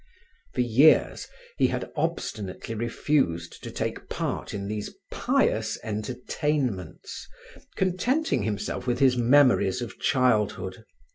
[0.55, 1.27] For years
[1.57, 7.27] he had obstinately refused to take part in these pious entertainments,
[7.75, 10.85] contenting himself with his memories of childhood.